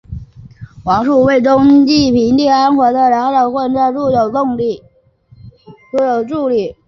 [0.85, 3.93] 王舒在为东晋平定初年发生的两场动乱
[5.91, 6.75] 都有助力。